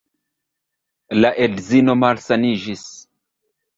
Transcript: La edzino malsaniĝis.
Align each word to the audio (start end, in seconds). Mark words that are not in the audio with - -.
La 1.19 1.31
edzino 1.47 1.97
malsaniĝis. 2.05 2.87